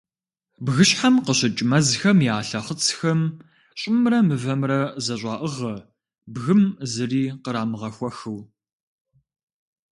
Бгыщхьэм 0.65 1.15
къыщыкӏ 1.25 1.61
мэзхэм 1.69 2.17
я 2.33 2.37
лъэхъыцхэм 2.47 3.21
щӏымрэ 3.79 4.19
мывэмрэ 4.27 4.79
зэщӏаӏыгъэ 5.05 5.73
бгым 6.33 6.63
зыри 6.91 7.23
кърамыгъэхуэхыу. 7.43 8.39